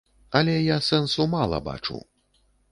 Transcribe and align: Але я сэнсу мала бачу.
Але 0.39 0.55
я 0.55 0.77
сэнсу 0.87 1.29
мала 1.35 1.61
бачу. 1.71 2.03